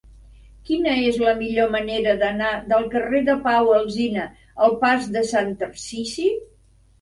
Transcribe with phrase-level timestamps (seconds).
[0.67, 4.25] Quina és la millor manera d'anar del carrer de Pau Alsina
[4.69, 6.27] al pas de Sant Tarsici?